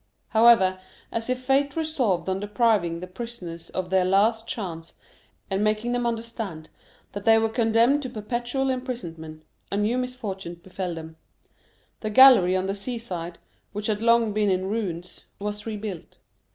[0.29, 0.79] However,
[1.11, 4.95] as if fate resolved on depriving the prisoners of their last chance,
[5.47, 6.71] and making them understand
[7.11, 11.17] that they were condemned to perpetual imprisonment, a new misfortune befell them;
[11.99, 13.37] the gallery on the sea side,
[13.73, 16.17] which had long been in ruins, was rebuilt.